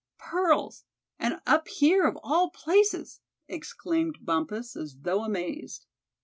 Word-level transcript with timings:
"Pearls, 0.17 0.83
and 1.19 1.41
up 1.45 1.67
here 1.67 2.07
of 2.07 2.17
all 2.23 2.49
places!" 2.49 3.19
exclaimed 3.47 4.17
Bumpus, 4.25 4.75
as 4.75 4.97
though 5.03 5.23
amazed. 5.23 5.85